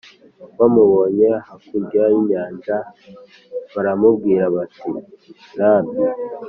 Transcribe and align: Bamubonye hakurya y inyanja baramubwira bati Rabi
Bamubonye 0.57 1.27
hakurya 1.47 2.03
y 2.13 2.15
inyanja 2.19 2.75
baramubwira 3.73 4.43
bati 4.55 4.89
Rabi 5.59 5.95